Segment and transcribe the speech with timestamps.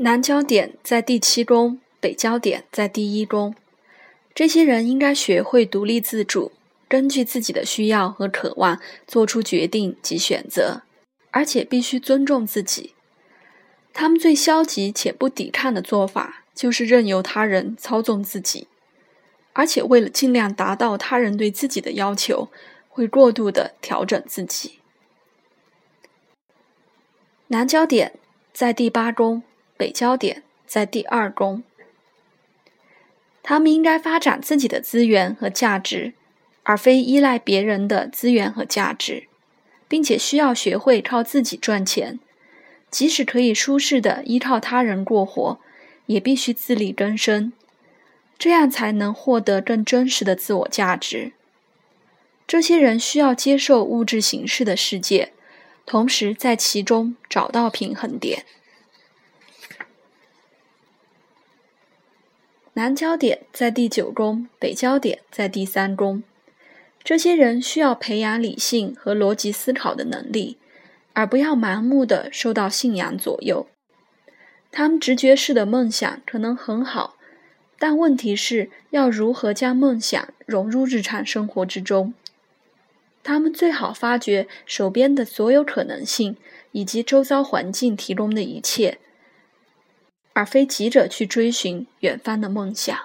[0.00, 3.56] 南焦点在第七宫，北焦点在第一宫。
[4.32, 6.52] 这些人应该学会独立自主，
[6.86, 10.82] 根据自己的需要和渴望做出决定及选择，
[11.32, 12.94] 而且必须尊重自己。
[13.92, 18.68] 他们最消极且不抵抗的做法，就是任由他人操纵自己，
[19.52, 22.48] 而且为了尽量达到他人对自己的要求，
[22.88, 24.78] 会过度的调整自己。
[27.48, 28.12] 南焦点
[28.52, 29.42] 在第八宫。
[29.78, 31.62] 北焦点在第二宫，
[33.42, 36.12] 他们应该发展自己的资源和价值，
[36.64, 39.28] 而非依赖别人的资源和价值，
[39.86, 42.18] 并且需要学会靠自己赚钱。
[42.90, 45.60] 即使可以舒适的依靠他人过活，
[46.06, 47.52] 也必须自力更生，
[48.38, 51.32] 这样才能获得更真实的自我价值。
[52.46, 55.32] 这些人需要接受物质形式的世界，
[55.84, 58.44] 同时在其中找到平衡点。
[62.78, 66.22] 南焦点在第九宫，北焦点在第三宫。
[67.02, 70.58] 这些人需要培养理性和逻辑思考的能力，
[71.12, 73.66] 而不要盲目的受到信仰左右。
[74.70, 77.16] 他们直觉式的梦想可能很好，
[77.80, 82.14] 但问题是要如何将梦想融入日常生活之中。
[83.24, 86.36] 他们最好发掘手边的所有可能性，
[86.70, 88.98] 以及周遭环境提供的一切。
[90.38, 92.96] 而非急着去追寻远方的梦想。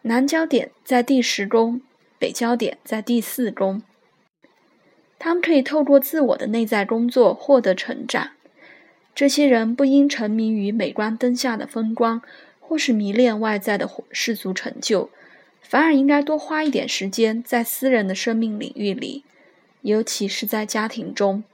[0.00, 1.82] 南焦点在第十宫，
[2.18, 3.82] 北焦点在第四宫。
[5.18, 8.30] 他们可以透过自我的内在工作获得成长。
[9.14, 12.22] 这些人不应沉迷于镁光灯下的风光，
[12.58, 15.10] 或是迷恋外在的世俗成就，
[15.60, 19.22] 反而应该多花一点时间在私人的生命领域里，
[19.82, 21.44] 尤其是在家庭中。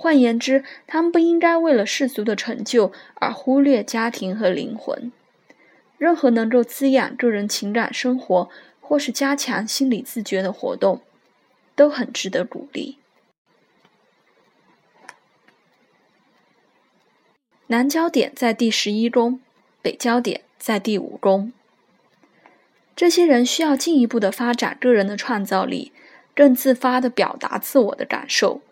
[0.00, 5.12] 换言之，他们不应该为了世俗的成就而忽略家庭和灵魂。
[5.98, 8.48] 任何能够滋养个人情感生活
[8.80, 11.02] 或是加强心理自觉的活动，
[11.76, 12.96] 都很值得鼓励。
[17.66, 19.38] 南焦点在第十一宫，
[19.82, 21.52] 北焦点在第五宫。
[22.96, 25.92] 这些人需要进一步的发展个人的创造力，
[26.34, 28.62] 更自发的表达自我的感受。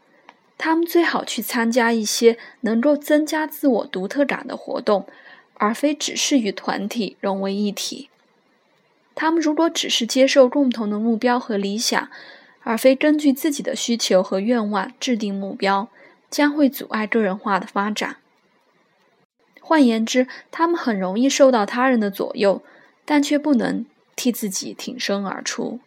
[0.59, 5.07] 他们最好去参加一些能够增加自我独特感的活动，
[5.55, 8.11] 而非只是与团体融为一体。
[9.15, 12.11] 他们如果只是接受共同的目标和理想，
[12.65, 15.89] 而非根据自己的需求和愿望制定目标，
[16.29, 18.17] 将会阻碍个人化的发展。
[19.61, 22.63] 换言之，他们很容易受到他人的左右，
[23.05, 23.87] 但却不能
[24.17, 25.81] 替自己挺身而出。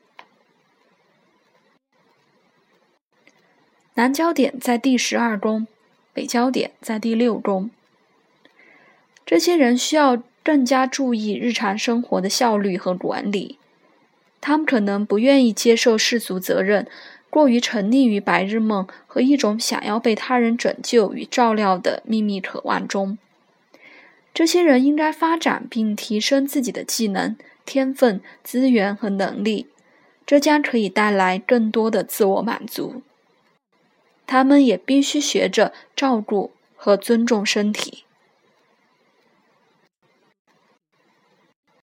[4.01, 5.67] 南焦点在第十二宫，
[6.11, 7.69] 北焦点在第六宫。
[9.23, 13.59] 这些人需要更加注意日常生活的效率和管理。
[14.41, 16.87] 他们可能不愿意接受世俗责任，
[17.29, 23.19] 过于沉溺于白日梦和一种想要被他人拯救与照料的秘密渴望中。
[24.33, 27.37] 这些人应该发展并提升自己的技能、
[27.67, 29.67] 天分、资源和能力，
[30.25, 33.03] 这将可以带来更多的自我满足。
[34.31, 38.05] 他们也必须学着照顾和尊重身体。